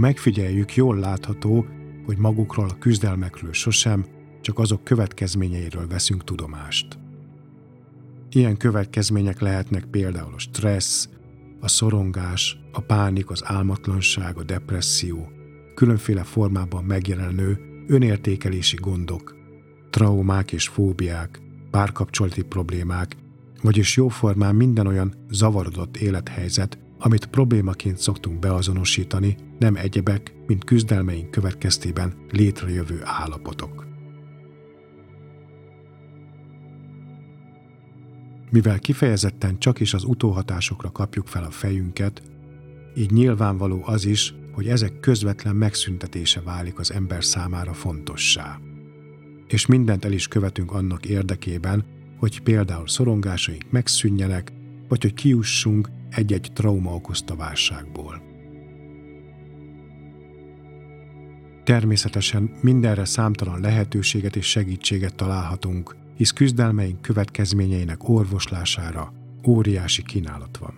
Megfigyeljük, 0.00 0.74
jól 0.74 0.98
látható, 0.98 1.66
hogy 2.04 2.16
magukról 2.16 2.68
a 2.68 2.78
küzdelmekről 2.78 3.52
sosem, 3.52 4.04
csak 4.40 4.58
azok 4.58 4.84
következményeiről 4.84 5.86
veszünk 5.86 6.24
tudomást. 6.24 6.98
Ilyen 8.30 8.56
következmények 8.56 9.40
lehetnek 9.40 9.84
például 9.84 10.34
a 10.34 10.38
stressz, 10.38 11.08
a 11.60 11.68
szorongás, 11.68 12.58
a 12.72 12.80
pánik, 12.80 13.30
az 13.30 13.42
álmatlanság, 13.44 14.38
a 14.38 14.42
depresszió, 14.42 15.28
különféle 15.74 16.22
formában 16.22 16.84
megjelenő 16.84 17.58
önértékelési 17.86 18.76
gondok, 18.76 19.36
traumák 19.90 20.52
és 20.52 20.68
fóbiák, 20.68 21.40
párkapcsolati 21.70 22.42
problémák, 22.42 23.16
vagyis 23.62 23.96
jóformán 23.96 24.54
minden 24.54 24.86
olyan 24.86 25.14
zavarodott 25.30 25.96
élethelyzet, 25.96 26.78
amit 27.02 27.26
problémaként 27.26 27.98
szoktunk 27.98 28.38
beazonosítani, 28.38 29.36
nem 29.58 29.76
egyebek, 29.76 30.34
mint 30.46 30.64
küzdelmeink 30.64 31.30
következtében 31.30 32.14
létrejövő 32.30 33.00
állapotok. 33.04 33.86
Mivel 38.50 38.78
kifejezetten 38.78 39.58
csak 39.58 39.80
is 39.80 39.94
az 39.94 40.04
utóhatásokra 40.04 40.90
kapjuk 40.90 41.26
fel 41.26 41.44
a 41.44 41.50
fejünket, 41.50 42.22
így 42.94 43.10
nyilvánvaló 43.10 43.82
az 43.84 44.04
is, 44.04 44.34
hogy 44.52 44.68
ezek 44.68 45.00
közvetlen 45.00 45.56
megszüntetése 45.56 46.40
válik 46.40 46.78
az 46.78 46.92
ember 46.92 47.24
számára 47.24 47.72
fontossá. 47.72 48.58
És 49.48 49.66
mindent 49.66 50.04
el 50.04 50.12
is 50.12 50.28
követünk 50.28 50.72
annak 50.72 51.06
érdekében, 51.06 51.84
hogy 52.16 52.40
például 52.40 52.88
szorongásaink 52.88 53.70
megszűnjenek, 53.70 54.52
vagy 54.88 55.02
hogy 55.02 55.14
kiussunk 55.14 55.88
egy-egy 56.10 56.50
trauma 56.54 56.94
okozta 56.94 57.36
válságból. 57.36 58.28
Természetesen 61.64 62.50
mindenre 62.60 63.04
számtalan 63.04 63.60
lehetőséget 63.60 64.36
és 64.36 64.46
segítséget 64.46 65.14
találhatunk, 65.14 65.96
hisz 66.16 66.30
küzdelmeink 66.30 67.00
következményeinek 67.00 68.08
orvoslására 68.08 69.12
óriási 69.46 70.02
kínálat 70.02 70.56
van. 70.56 70.74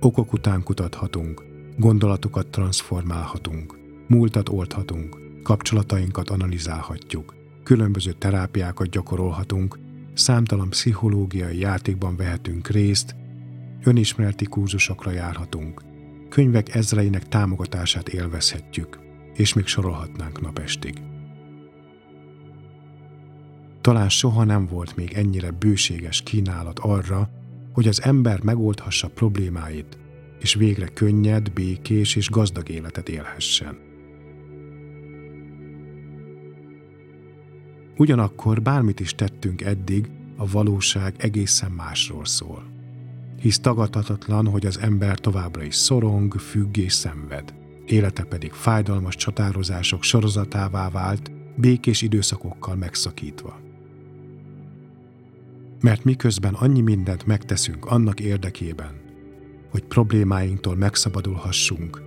Okok 0.00 0.32
után 0.32 0.62
kutathatunk, 0.62 1.44
gondolatokat 1.76 2.46
transformálhatunk, 2.46 3.78
múltat 4.08 4.48
oldhatunk, 4.48 5.16
kapcsolatainkat 5.42 6.30
analizálhatjuk, 6.30 7.34
különböző 7.62 8.12
terápiákat 8.12 8.88
gyakorolhatunk, 8.88 9.78
számtalan 10.14 10.70
pszichológiai 10.70 11.58
játékban 11.58 12.16
vehetünk 12.16 12.68
részt, 12.68 13.14
önismereti 13.86 14.44
kurzusokra 14.44 15.10
járhatunk, 15.10 15.82
könyvek 16.28 16.74
ezreinek 16.74 17.28
támogatását 17.28 18.08
élvezhetjük, 18.08 18.98
és 19.34 19.52
még 19.52 19.66
sorolhatnánk 19.66 20.40
napestig. 20.40 20.94
Talán 23.80 24.08
soha 24.08 24.44
nem 24.44 24.66
volt 24.66 24.96
még 24.96 25.12
ennyire 25.12 25.50
bőséges 25.50 26.22
kínálat 26.22 26.78
arra, 26.78 27.30
hogy 27.72 27.88
az 27.88 28.02
ember 28.02 28.42
megoldhassa 28.42 29.08
problémáit, 29.08 29.98
és 30.40 30.54
végre 30.54 30.86
könnyed, 30.86 31.52
békés 31.52 32.16
és 32.16 32.30
gazdag 32.30 32.68
életet 32.68 33.08
élhessen. 33.08 33.78
Ugyanakkor 37.96 38.62
bármit 38.62 39.00
is 39.00 39.14
tettünk 39.14 39.62
eddig, 39.62 40.10
a 40.36 40.46
valóság 40.46 41.14
egészen 41.18 41.70
másról 41.70 42.24
szól. 42.24 42.75
Hisz 43.40 43.58
tagadhatatlan, 43.58 44.46
hogy 44.46 44.66
az 44.66 44.78
ember 44.78 45.18
továbbra 45.18 45.62
is 45.62 45.74
szorong, 45.74 46.34
függ 46.38 46.76
és 46.76 46.92
szenved. 46.92 47.54
Élete 47.86 48.22
pedig 48.22 48.52
fájdalmas 48.52 49.16
csatározások 49.16 50.02
sorozatává 50.02 50.90
vált, 50.90 51.32
békés 51.56 52.02
időszakokkal 52.02 52.76
megszakítva. 52.76 53.60
Mert 55.80 56.04
miközben 56.04 56.54
annyi 56.54 56.80
mindent 56.80 57.26
megteszünk 57.26 57.84
annak 57.84 58.20
érdekében, 58.20 59.00
hogy 59.70 59.84
problémáinktól 59.84 60.76
megszabadulhassunk, 60.76 62.02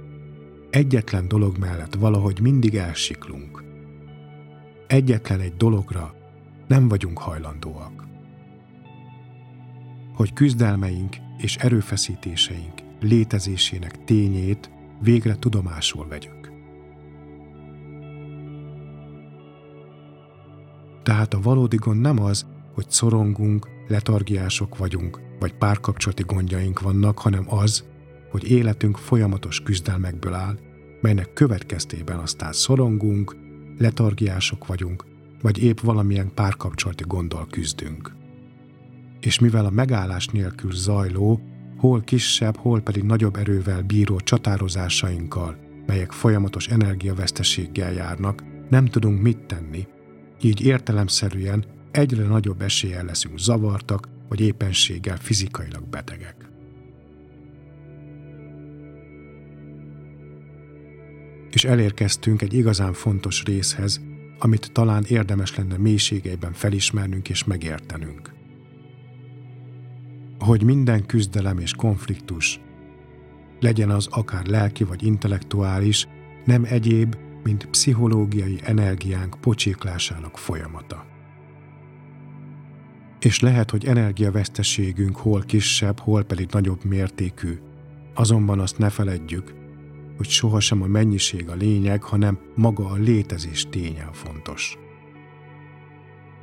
egyetlen 0.70 1.28
dolog 1.28 1.58
mellett 1.58 1.94
valahogy 1.94 2.40
mindig 2.42 2.76
elsiklunk. 2.76 3.64
Egyetlen 4.88 5.40
egy 5.40 5.56
dologra 5.56 6.14
nem 6.68 6.88
vagyunk 6.88 7.18
hajlandóak. 7.18 8.09
Hogy 10.20 10.34
küzdelmeink 10.34 11.16
és 11.38 11.56
erőfeszítéseink 11.56 12.74
létezésének 13.00 14.04
tényét 14.04 14.70
végre 15.02 15.36
tudomásul 15.36 16.08
vegyük. 16.08 16.52
Tehát 21.04 21.34
a 21.34 21.42
valódi 21.42 21.76
gond 21.76 22.02
nem 22.02 22.22
az, 22.24 22.46
hogy 22.74 22.90
szorongunk, 22.90 23.68
letargiások 23.88 24.78
vagyunk, 24.78 25.20
vagy 25.40 25.54
párkapcsolati 25.54 26.24
gondjaink 26.24 26.82
vannak, 26.82 27.20
hanem 27.20 27.46
az, 27.48 27.84
hogy 28.32 28.52
életünk 28.52 28.98
folyamatos 28.98 29.62
küzdelmekből 29.62 30.34
áll, 30.34 30.58
melynek 31.02 31.34
következtében 31.34 32.18
aztán 32.18 32.54
szorongunk, 32.54 33.36
letargiások 33.78 34.68
vagyunk, 34.68 35.06
vagy 35.42 35.64
épp 35.64 35.80
valamilyen 35.80 36.34
párkapcsolati 36.34 37.04
gonddal 37.08 37.48
küzdünk. 37.50 38.18
És 39.20 39.40
mivel 39.40 39.66
a 39.66 39.70
megállás 39.70 40.28
nélkül 40.28 40.72
zajló, 40.72 41.42
hol 41.78 42.02
kisebb, 42.02 42.58
hol 42.58 42.82
pedig 42.82 43.04
nagyobb 43.04 43.36
erővel 43.36 43.82
bíró 43.82 44.20
csatározásainkkal, 44.20 45.58
melyek 45.86 46.12
folyamatos 46.12 46.68
energiaveszteséggel 46.68 47.94
járnak, 47.94 48.44
nem 48.70 48.86
tudunk 48.86 49.22
mit 49.22 49.38
tenni, 49.38 49.88
így 50.42 50.62
értelemszerűen 50.62 51.66
egyre 51.92 52.24
nagyobb 52.24 52.62
eséllyel 52.62 53.06
leszünk 53.06 53.38
zavartak, 53.38 54.08
vagy 54.30 54.42
éppenséggel 54.42 55.18
fizikailag 55.18 55.84
betegek. 55.90 56.36
És 61.52 61.64
elérkeztünk 61.64 62.42
egy 62.42 62.54
igazán 62.54 62.94
fontos 62.94 63.44
részhez, 63.44 64.02
amit 64.40 64.72
talán 64.72 65.04
érdemes 65.08 65.56
lenne 65.56 65.78
mélységeiben 65.78 66.54
felismernünk 66.54 67.30
és 67.30 67.44
megértenünk. 67.44 68.39
Hogy 70.40 70.64
minden 70.64 71.06
küzdelem 71.06 71.58
és 71.58 71.74
konfliktus, 71.74 72.60
legyen 73.60 73.90
az 73.90 74.08
akár 74.12 74.46
lelki 74.46 74.84
vagy 74.84 75.04
intellektuális, 75.04 76.08
nem 76.46 76.64
egyéb, 76.64 77.16
mint 77.44 77.66
pszichológiai 77.66 78.60
energiánk 78.64 79.42
pocséklásának 79.42 80.38
folyamata 80.38 81.10
és 83.20 83.40
lehet, 83.40 83.72
hogy 83.72 83.86
energiaveszteségünk 83.86 85.18
hol 85.18 85.42
kisebb, 85.42 86.00
hol 86.00 86.24
pedig 86.24 86.48
nagyobb 86.52 86.84
mértékű. 86.84 87.60
Azonban 88.14 88.60
azt 88.60 88.78
ne 88.78 88.90
feledjük, 88.90 89.54
hogy 90.18 90.30
sohasem 90.30 90.82
a 90.82 90.88
mennyiség 90.88 91.50
a 91.50 91.56
lényeg, 91.56 92.04
hanem 92.04 92.40
maga 92.56 92.86
a 92.86 92.96
létezés 92.96 93.66
ténye 93.70 94.04
a 94.04 94.14
fontos. 94.14 94.78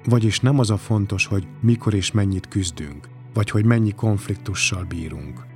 Vagyis 0.04 0.40
nem 0.40 0.58
az 0.58 0.70
a 0.70 0.76
fontos, 0.76 1.26
hogy 1.26 1.46
mikor 1.60 1.94
és 1.94 2.12
mennyit 2.12 2.48
küzdünk, 2.48 3.08
vagy 3.36 3.50
hogy 3.50 3.64
mennyi 3.64 3.92
konfliktussal 3.92 4.84
bírunk, 4.84 5.46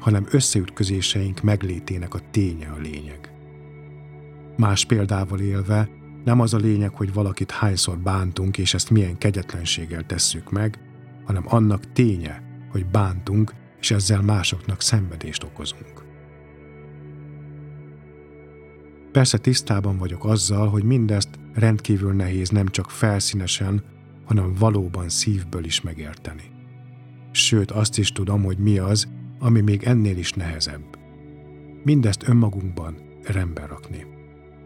hanem 0.00 0.26
összeütközéseink 0.30 1.42
meglétének 1.42 2.14
a 2.14 2.20
ténye 2.30 2.68
a 2.68 2.78
lényeg. 2.80 3.32
Más 4.56 4.84
példával 4.84 5.40
élve, 5.40 5.88
nem 6.24 6.40
az 6.40 6.54
a 6.54 6.58
lényeg, 6.58 6.94
hogy 6.94 7.12
valakit 7.12 7.50
hányszor 7.50 7.98
bántunk, 7.98 8.58
és 8.58 8.74
ezt 8.74 8.90
milyen 8.90 9.18
kegyetlenséggel 9.18 10.02
tesszük 10.02 10.50
meg, 10.50 10.78
hanem 11.24 11.44
annak 11.46 11.92
ténye, 11.92 12.42
hogy 12.70 12.86
bántunk, 12.86 13.54
és 13.80 13.90
ezzel 13.90 14.22
másoknak 14.22 14.82
szenvedést 14.82 15.42
okozunk. 15.44 16.04
Persze 19.12 19.38
tisztában 19.38 19.98
vagyok 19.98 20.24
azzal, 20.24 20.68
hogy 20.68 20.82
mindezt 20.82 21.38
rendkívül 21.54 22.12
nehéz 22.12 22.48
nem 22.48 22.68
csak 22.68 22.90
felszínesen, 22.90 23.84
hanem 24.24 24.54
valóban 24.58 25.08
szívből 25.08 25.64
is 25.64 25.80
megérteni. 25.80 26.54
Sőt, 27.36 27.70
azt 27.70 27.98
is 27.98 28.12
tudom, 28.12 28.42
hogy 28.42 28.58
mi 28.58 28.78
az, 28.78 29.08
ami 29.38 29.60
még 29.60 29.82
ennél 29.82 30.16
is 30.16 30.32
nehezebb. 30.32 30.98
Mindezt 31.82 32.28
önmagunkban 32.28 32.96
rendbe 33.24 33.66
rakni. 33.66 34.06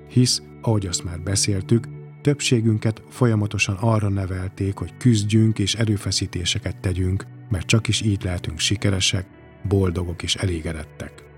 Hisz, 0.09 0.43
ahogy 0.63 0.87
azt 0.87 1.05
már 1.05 1.21
beszéltük, 1.21 1.89
többségünket 2.23 3.03
folyamatosan 3.09 3.77
arra 3.81 4.09
nevelték, 4.09 4.77
hogy 4.77 4.97
küzdjünk 4.97 5.59
és 5.59 5.75
erőfeszítéseket 5.75 6.81
tegyünk, 6.81 7.27
mert 7.49 7.67
csak 7.67 7.89
is 7.89 8.01
így 8.01 8.23
lehetünk 8.23 8.59
sikeresek, 8.59 9.27
boldogok 9.69 10.23
és 10.23 10.35
elégedettek. 10.35 11.30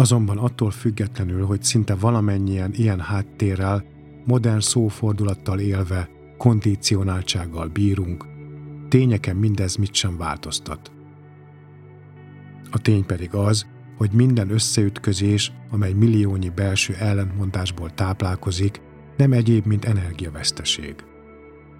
Azonban 0.00 0.38
attól 0.38 0.70
függetlenül, 0.70 1.46
hogy 1.46 1.62
szinte 1.62 1.94
valamennyien 1.94 2.72
ilyen 2.74 3.00
háttérrel, 3.00 3.84
modern 4.24 4.60
szófordulattal 4.60 5.58
élve, 5.58 6.08
kondicionáltsággal 6.38 7.68
bírunk, 7.68 8.26
tényeken 8.88 9.36
mindez 9.36 9.76
mit 9.76 9.94
sem 9.94 10.16
változtat. 10.16 10.92
A 12.70 12.78
tény 12.78 13.06
pedig 13.06 13.34
az, 13.34 13.66
hogy 13.96 14.10
minden 14.12 14.50
összeütközés, 14.50 15.52
amely 15.70 15.92
milliónyi 15.92 16.48
belső 16.48 16.94
ellentmondásból 16.94 17.94
táplálkozik, 17.94 18.80
nem 19.16 19.32
egyéb, 19.32 19.66
mint 19.66 19.84
energiaveszteség. 19.84 20.94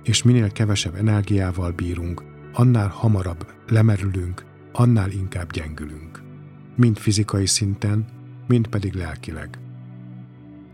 És 0.02 0.22
minél 0.22 0.50
kevesebb 0.50 0.94
energiával 0.94 1.70
bírunk, 1.70 2.22
annál 2.52 2.88
hamarabb 2.88 3.46
lemerülünk, 3.68 4.44
annál 4.72 5.10
inkább 5.10 5.52
gyengülünk 5.52 6.28
mind 6.76 6.98
fizikai 6.98 7.46
szinten, 7.46 8.06
mind 8.46 8.66
pedig 8.66 8.92
lelkileg. 8.92 9.58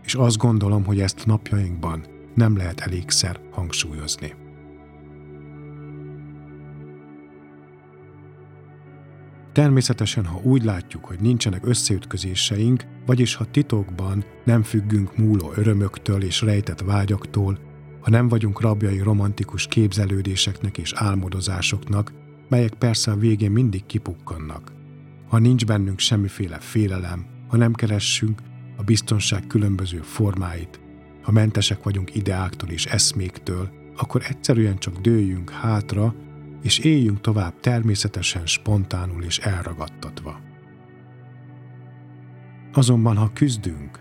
És 0.03 0.15
azt 0.15 0.37
gondolom, 0.37 0.85
hogy 0.85 0.99
ezt 0.99 1.25
napjainkban 1.25 2.05
nem 2.35 2.57
lehet 2.57 2.79
elégszer 2.79 3.39
hangsúlyozni. 3.51 4.33
Természetesen, 9.51 10.25
ha 10.25 10.39
úgy 10.43 10.63
látjuk, 10.63 11.05
hogy 11.05 11.19
nincsenek 11.19 11.65
összeütközéseink, 11.65 12.85
vagyis 13.05 13.35
ha 13.35 13.51
titokban 13.51 14.25
nem 14.43 14.63
függünk 14.63 15.17
múló 15.17 15.51
örömöktől 15.55 16.23
és 16.23 16.41
rejtett 16.41 16.81
vágyaktól, 16.81 17.59
ha 18.01 18.09
nem 18.09 18.27
vagyunk 18.27 18.61
rabjai 18.61 18.99
romantikus 18.99 19.67
képzelődéseknek 19.67 20.77
és 20.77 20.93
álmodozásoknak, 20.95 22.13
melyek 22.49 22.73
persze 22.73 23.11
a 23.11 23.15
végén 23.15 23.51
mindig 23.51 23.85
kipukkannak, 23.85 24.71
ha 25.27 25.37
nincs 25.37 25.65
bennünk 25.65 25.99
semmiféle 25.99 26.59
félelem, 26.59 27.25
ha 27.47 27.57
nem 27.57 27.73
keressünk 27.73 28.41
a 28.77 28.83
biztonság 28.83 29.47
különböző 29.47 29.97
formáit, 30.01 30.79
ha 31.21 31.31
mentesek 31.31 31.83
vagyunk 31.83 32.15
ideáktól 32.15 32.69
és 32.69 32.85
eszméktől, 32.85 33.69
akkor 33.97 34.21
egyszerűen 34.27 34.77
csak 34.77 34.97
dőljünk 34.97 35.49
hátra, 35.49 36.15
és 36.61 36.79
éljünk 36.79 37.21
tovább 37.21 37.59
természetesen, 37.59 38.45
spontánul 38.45 39.23
és 39.23 39.37
elragadtatva. 39.37 40.39
Azonban, 42.73 43.17
ha 43.17 43.31
küzdünk, 43.33 43.99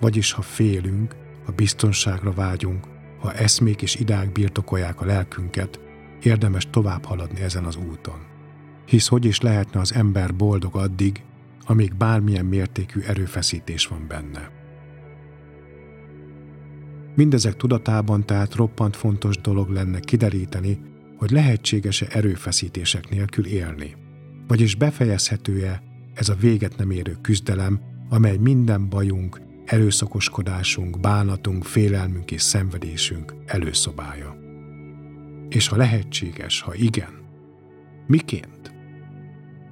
vagyis 0.00 0.32
ha 0.32 0.42
félünk, 0.42 1.16
ha 1.44 1.52
biztonságra 1.52 2.32
vágyunk, 2.32 2.86
ha 3.20 3.32
eszmék 3.32 3.82
és 3.82 3.94
ideák 3.94 4.32
birtokolják 4.32 5.00
a 5.00 5.04
lelkünket, 5.04 5.80
érdemes 6.22 6.66
tovább 6.70 7.04
haladni 7.04 7.40
ezen 7.40 7.64
az 7.64 7.76
úton 7.76 8.36
hisz 8.88 9.06
hogy 9.06 9.24
is 9.24 9.40
lehetne 9.40 9.80
az 9.80 9.94
ember 9.94 10.36
boldog 10.36 10.76
addig, 10.76 11.22
amíg 11.64 11.94
bármilyen 11.94 12.44
mértékű 12.44 13.00
erőfeszítés 13.00 13.86
van 13.86 14.04
benne. 14.08 14.50
Mindezek 17.14 17.56
tudatában 17.56 18.26
tehát 18.26 18.54
roppant 18.54 18.96
fontos 18.96 19.36
dolog 19.36 19.68
lenne 19.68 20.00
kideríteni, 20.00 20.80
hogy 21.16 21.30
lehetséges-e 21.30 22.06
erőfeszítések 22.10 23.08
nélkül 23.10 23.46
élni. 23.46 23.94
Vagyis 24.46 24.74
befejezhető-e 24.74 25.82
ez 26.14 26.28
a 26.28 26.34
véget 26.34 26.76
nem 26.76 26.90
érő 26.90 27.16
küzdelem, 27.22 27.80
amely 28.08 28.36
minden 28.36 28.88
bajunk, 28.88 29.40
erőszakoskodásunk, 29.64 31.00
bánatunk, 31.00 31.64
félelmünk 31.64 32.30
és 32.30 32.42
szenvedésünk 32.42 33.34
előszobája. 33.46 34.36
És 35.48 35.68
ha 35.68 35.76
lehetséges, 35.76 36.60
ha 36.60 36.74
igen, 36.74 37.12
miként? 38.06 38.57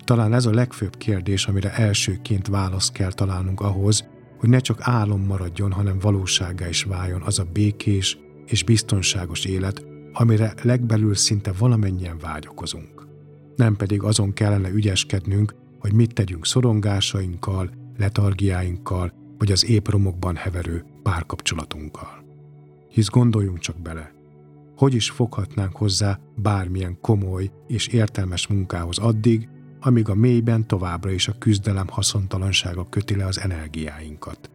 Talán 0.07 0.33
ez 0.33 0.47
a 0.47 0.55
legfőbb 0.55 0.97
kérdés, 0.97 1.47
amire 1.47 1.75
elsőként 1.75 2.47
választ 2.47 2.93
kell 2.93 3.13
találnunk 3.13 3.61
ahhoz, 3.61 4.09
hogy 4.39 4.49
ne 4.49 4.59
csak 4.59 4.79
álom 4.81 5.21
maradjon, 5.21 5.73
hanem 5.73 5.99
valósággá 5.99 6.69
is 6.69 6.83
váljon 6.83 7.23
az 7.23 7.39
a 7.39 7.47
békés 7.53 8.19
és 8.47 8.65
biztonságos 8.65 9.45
élet, 9.45 9.85
amire 10.13 10.55
legbelül 10.63 11.15
szinte 11.15 11.53
valamennyien 11.59 12.19
vágyakozunk. 12.19 13.07
Nem 13.57 13.77
pedig 13.77 14.03
azon 14.03 14.33
kellene 14.33 14.69
ügyeskednünk, 14.69 15.55
hogy 15.79 15.93
mit 15.93 16.13
tegyünk 16.15 16.47
szorongásainkkal, 16.47 17.71
letargiáinkkal, 17.97 19.13
vagy 19.39 19.53
az 19.53 19.69
épromokban 19.69 20.37
heverő 20.37 20.85
párkapcsolatunkkal. 21.03 22.25
Hisz 22.89 23.09
gondoljunk 23.09 23.59
csak 23.59 23.83
bele, 23.83 24.13
hogy 24.77 24.95
is 24.95 25.11
foghatnánk 25.11 25.77
hozzá 25.77 26.19
bármilyen 26.37 26.99
komoly 27.01 27.51
és 27.67 27.87
értelmes 27.87 28.47
munkához 28.47 28.99
addig, 28.99 29.49
amíg 29.81 30.09
a 30.09 30.15
mélyben 30.15 30.67
továbbra 30.67 31.11
is 31.11 31.29
a 31.29 31.39
küzdelem 31.39 31.87
haszontalansága 31.89 32.89
köti 32.89 33.17
le 33.17 33.27
az 33.27 33.41
energiáinkat. 33.41 34.51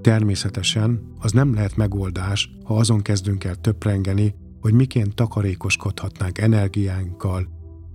Természetesen 0.00 1.12
az 1.18 1.32
nem 1.32 1.54
lehet 1.54 1.76
megoldás, 1.76 2.50
ha 2.64 2.76
azon 2.76 3.02
kezdünk 3.02 3.44
el 3.44 3.54
töprengeni, 3.54 4.34
hogy 4.60 4.72
miként 4.72 5.14
takarékoskodhatnánk 5.14 6.38
energiánkkal, 6.38 7.48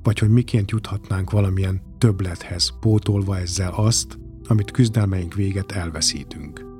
vagy 0.03 0.19
hogy 0.19 0.29
miként 0.29 0.71
juthatnánk 0.71 1.31
valamilyen 1.31 1.81
többlethez, 1.97 2.73
pótolva 2.79 3.37
ezzel 3.37 3.73
azt, 3.73 4.19
amit 4.47 4.71
küzdelmeink 4.71 5.33
véget 5.33 5.71
elveszítünk. 5.71 6.70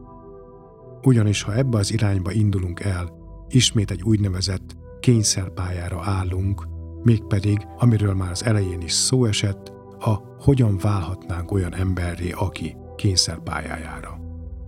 Ugyanis 1.03 1.41
ha 1.41 1.55
ebbe 1.55 1.77
az 1.77 1.93
irányba 1.93 2.31
indulunk 2.31 2.79
el, 2.79 3.09
ismét 3.49 3.91
egy 3.91 4.03
úgynevezett 4.03 4.75
kényszerpályára 4.99 6.01
állunk, 6.03 6.67
mégpedig, 7.03 7.67
amiről 7.77 8.13
már 8.13 8.31
az 8.31 8.45
elején 8.45 8.81
is 8.81 8.91
szó 8.91 9.25
esett, 9.25 9.71
a 9.99 10.13
hogyan 10.39 10.77
válhatnánk 10.77 11.51
olyan 11.51 11.75
emberré, 11.75 12.31
aki 12.31 12.75
kényszerpályájára. 12.95 14.19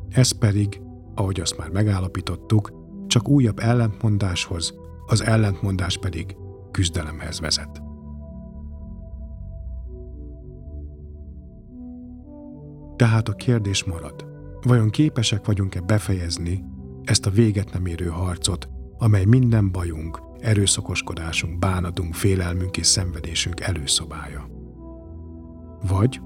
Ez 0.09 0.31
pedig, 0.31 0.81
ahogy 1.15 1.39
azt 1.39 1.57
már 1.57 1.69
megállapítottuk, 1.69 2.71
csak 3.07 3.27
újabb 3.29 3.59
ellentmondáshoz, 3.59 4.73
az 5.05 5.23
ellentmondás 5.23 5.97
pedig 5.97 6.35
küzdelemhez 6.71 7.39
vezet. 7.39 7.81
Tehát 12.95 13.29
a 13.29 13.33
kérdés 13.33 13.83
marad– 13.83 14.25
Vajon 14.63 14.89
képesek 14.89 15.45
vagyunk-e 15.45 15.81
befejezni 15.81 16.63
ezt 17.03 17.25
a 17.25 17.29
véget 17.29 17.73
nem 17.73 17.85
érő 17.85 18.07
harcot, 18.07 18.69
amely 18.97 19.25
minden 19.25 19.71
bajunk, 19.71 20.21
erőszakoskodásunk, 20.39 21.59
bánatunk, 21.59 22.13
félelmünk 22.13 22.77
és 22.77 22.87
szenvedésünk 22.87 23.59
előszobája? 23.59 24.49
Vagy, 25.87 26.21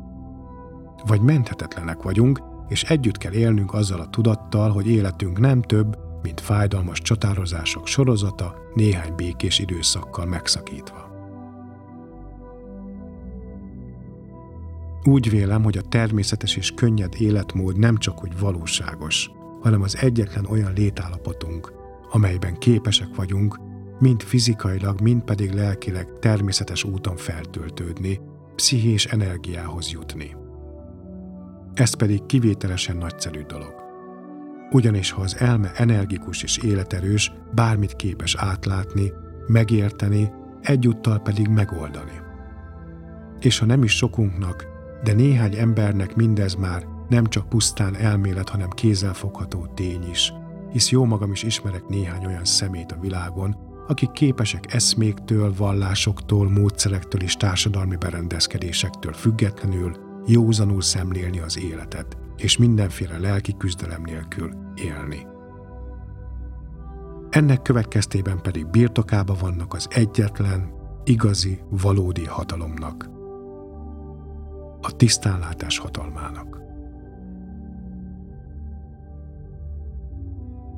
vagy 1.07 1.21
menthetetlenek 1.21 2.01
vagyunk, 2.01 2.41
és 2.67 2.83
együtt 2.83 3.17
kell 3.17 3.33
élnünk 3.33 3.73
azzal 3.73 3.99
a 3.99 4.09
tudattal, 4.09 4.71
hogy 4.71 4.87
életünk 4.87 5.39
nem 5.39 5.61
több, 5.61 5.97
mint 6.21 6.41
fájdalmas 6.41 7.01
csatározások 7.01 7.87
sorozata 7.87 8.55
néhány 8.73 9.15
békés 9.15 9.59
időszakkal 9.59 10.25
megszakítva. 10.25 11.06
Úgy 15.07 15.29
vélem, 15.29 15.63
hogy 15.63 15.77
a 15.77 15.81
természetes 15.81 16.55
és 16.55 16.71
könnyed 16.71 17.13
életmód 17.17 17.77
nem 17.77 17.97
csak 17.97 18.19
hogy 18.19 18.39
valóságos, 18.39 19.31
hanem 19.61 19.81
az 19.81 19.97
egyetlen 19.97 20.45
olyan 20.45 20.73
létállapotunk, 20.73 21.73
amelyben 22.11 22.57
képesek 22.57 23.15
vagyunk, 23.15 23.59
mind 23.99 24.21
fizikailag, 24.21 25.01
mind 25.01 25.23
pedig 25.23 25.51
lelkileg 25.51 26.07
természetes 26.19 26.83
úton 26.83 27.15
feltöltődni, 27.15 28.19
pszichés 28.55 29.05
energiához 29.05 29.91
jutni. 29.91 30.35
Ez 31.73 31.93
pedig 31.93 32.25
kivételesen 32.25 32.97
nagyszerű 32.97 33.41
dolog. 33.41 33.73
Ugyanis 34.71 35.11
ha 35.11 35.21
az 35.21 35.35
elme 35.39 35.71
energikus 35.75 36.43
és 36.43 36.57
életerős, 36.57 37.31
bármit 37.55 37.95
képes 37.95 38.35
átlátni, 38.35 39.11
megérteni, 39.47 40.31
egyúttal 40.61 41.19
pedig 41.19 41.47
megoldani. 41.47 42.21
És 43.39 43.59
ha 43.59 43.65
nem 43.65 43.83
is 43.83 43.95
sokunknak, 43.95 44.75
de 45.03 45.13
néhány 45.13 45.55
embernek 45.55 46.15
mindez 46.15 46.55
már 46.55 46.87
nem 47.09 47.25
csak 47.25 47.49
pusztán 47.49 47.95
elmélet, 47.95 48.49
hanem 48.49 48.69
kézzelfogható 48.69 49.65
tény 49.73 50.09
is, 50.09 50.33
hisz 50.71 50.89
jó 50.89 51.05
magam 51.05 51.31
is 51.31 51.43
ismerek 51.43 51.87
néhány 51.87 52.25
olyan 52.25 52.45
szemét 52.45 52.91
a 52.91 52.99
világon, 52.99 53.55
akik 53.87 54.11
képesek 54.11 54.73
eszméktől, 54.73 55.53
vallásoktól, 55.57 56.49
módszerektől 56.49 57.21
és 57.21 57.35
társadalmi 57.35 57.95
berendezkedésektől 57.95 59.13
függetlenül 59.13 59.95
józanul 60.25 60.81
szemlélni 60.81 61.39
az 61.39 61.59
életet, 61.59 62.17
és 62.37 62.57
mindenféle 62.57 63.17
lelki 63.17 63.55
küzdelem 63.57 64.01
nélkül 64.01 64.51
élni. 64.75 65.25
Ennek 67.29 67.61
következtében 67.61 68.41
pedig 68.41 68.67
birtokába 68.67 69.35
vannak 69.39 69.73
az 69.73 69.87
egyetlen, 69.89 70.71
igazi, 71.03 71.59
valódi 71.69 72.25
hatalomnak, 72.25 73.09
a 74.87 74.91
tisztánlátás 74.91 75.77
hatalmának. 75.77 76.61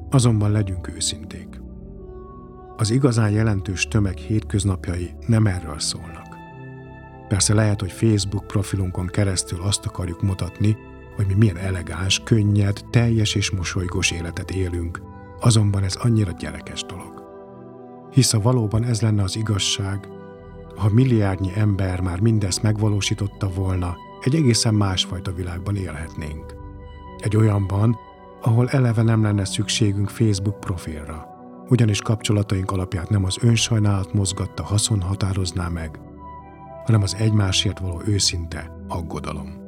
Azonban 0.09 0.51
legyünk 0.51 0.95
őszinték. 0.95 1.61
Az 2.77 2.89
igazán 2.89 3.29
jelentős 3.31 3.87
tömeg 3.87 4.17
hétköznapjai 4.17 5.13
nem 5.27 5.45
erről 5.45 5.79
szólnak. 5.79 6.27
Persze 7.27 7.53
lehet, 7.53 7.79
hogy 7.79 7.91
Facebook 7.91 8.47
profilunkon 8.47 9.07
keresztül 9.07 9.61
azt 9.61 9.85
akarjuk 9.85 10.21
mutatni, 10.21 10.77
hogy 11.15 11.27
mi 11.27 11.33
milyen 11.33 11.57
elegáns, 11.57 12.21
könnyed, 12.23 12.79
teljes 12.89 13.35
és 13.35 13.51
mosolygós 13.51 14.11
életet 14.11 14.51
élünk, 14.51 15.01
azonban 15.39 15.83
ez 15.83 15.95
annyira 15.95 16.31
gyerekes 16.31 16.85
dolog. 16.85 17.23
Hisz 18.11 18.31
ha 18.31 18.39
valóban 18.39 18.83
ez 18.83 19.01
lenne 19.01 19.23
az 19.23 19.35
igazság, 19.35 20.07
ha 20.79 20.89
milliárdnyi 20.89 21.51
ember 21.55 22.01
már 22.01 22.19
mindezt 22.19 22.61
megvalósította 22.61 23.49
volna, 23.49 23.97
egy 24.21 24.35
egészen 24.35 24.73
másfajta 24.73 25.31
világban 25.31 25.75
élhetnénk. 25.75 26.55
Egy 27.17 27.35
olyanban, 27.35 27.97
ahol 28.41 28.69
eleve 28.69 29.01
nem 29.01 29.23
lenne 29.23 29.45
szükségünk 29.45 30.09
Facebook 30.09 30.59
profilra, 30.59 31.27
ugyanis 31.69 32.01
kapcsolataink 32.01 32.71
alapját 32.71 33.09
nem 33.09 33.23
az 33.25 33.37
önsajnálat 33.41 34.13
mozgatta 34.13 34.63
haszon 34.63 35.01
határozná 35.01 35.67
meg, 35.67 35.99
hanem 36.85 37.01
az 37.01 37.15
egymásért 37.15 37.79
való 37.79 38.01
őszinte 38.05 38.71
aggodalom. 38.87 39.58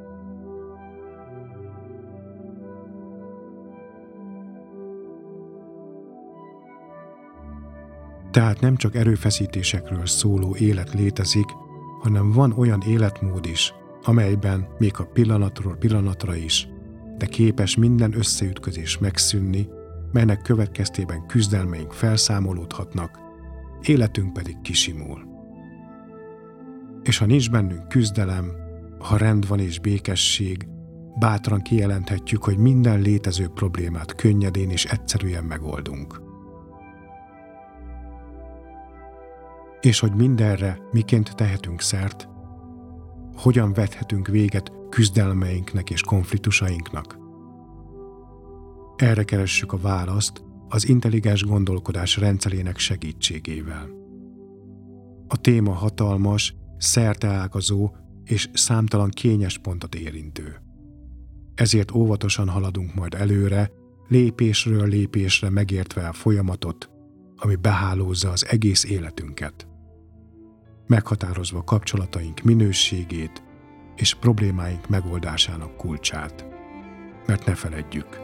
Tehát 8.32 8.60
nem 8.60 8.76
csak 8.76 8.96
erőfeszítésekről 8.96 10.06
szóló 10.06 10.56
élet 10.56 10.94
létezik, 10.94 11.48
hanem 12.02 12.32
van 12.32 12.54
olyan 12.58 12.82
életmód 12.88 13.46
is, 13.46 13.74
amelyben 14.04 14.68
még 14.78 14.94
a 14.98 15.06
pillanatról 15.06 15.76
pillanatra 15.76 16.36
is 16.36 16.68
de 17.22 17.28
képes 17.28 17.76
minden 17.76 18.18
összeütközés 18.18 18.98
megszűnni, 18.98 19.68
melynek 20.12 20.42
következtében 20.42 21.26
küzdelmeink 21.26 21.94
felszámolódhatnak, 21.94 23.20
életünk 23.82 24.34
pedig 24.34 24.62
kisimul. 24.62 25.26
És 27.04 27.18
ha 27.18 27.26
nincs 27.26 27.52
bennünk 27.52 27.88
küzdelem, 27.88 28.52
ha 29.00 29.18
rend 29.18 29.48
van 29.48 29.60
és 29.60 29.80
békesség, 29.80 30.68
bátran 31.20 31.62
kijelenthetjük, 31.62 32.44
hogy 32.44 32.58
minden 32.58 33.02
létező 33.02 33.48
problémát 33.48 34.16
könnyedén 34.16 34.70
és 34.70 34.86
egyszerűen 34.86 35.44
megoldunk. 35.44 36.22
És 39.82 40.00
hogy 40.00 40.14
mindenre 40.14 40.80
miként 40.92 41.36
tehetünk 41.36 41.82
szert, 41.82 42.30
hogyan 43.36 43.74
vethetünk 43.74 44.28
véget 44.28 44.72
küzdelmeinknek 44.90 45.90
és 45.90 46.02
konfliktusainknak? 46.02 47.18
Erre 48.96 49.24
keressük 49.24 49.74
a 49.74 49.78
választ 49.78 50.44
az 50.68 50.88
intelligens 50.88 51.44
gondolkodás 51.44 52.18
rendszerének 52.18 52.78
segítségével. 52.78 53.90
A 55.28 55.38
téma 55.38 55.74
hatalmas, 55.74 56.56
szerteágazó 56.78 57.92
és 58.24 58.50
számtalan 58.54 59.10
kényes 59.10 59.58
pontot 59.58 59.96
érintő. 59.96 60.62
Ezért 61.56 61.92
óvatosan 61.92 62.50
haladunk 62.50 62.94
majd 62.94 63.14
előre, 63.14 63.72
lépésről 64.08 64.88
lépésre 64.88 65.50
megértve 65.50 66.08
a 66.08 66.14
folyamatot, 66.14 66.90
ami 67.36 67.56
behálózza 67.56 68.30
az 68.30 68.46
egész 68.50 68.84
életünket 68.84 69.70
meghatározva 70.92 71.64
kapcsolataink 71.64 72.42
minőségét 72.42 73.44
és 73.96 74.14
problémáink 74.14 74.90
megoldásának 74.90 75.78
kulcsát. 75.78 76.46
Mert 77.26 77.46
ne 77.46 77.56
feledjük, 77.56 78.20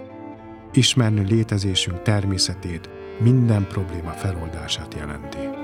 ismerni 0.74 1.26
létezésünk 1.26 2.02
természetét 2.02 2.90
minden 3.20 3.68
probléma 3.68 4.12
feloldását 4.12 4.94
jelenti. 4.94 5.57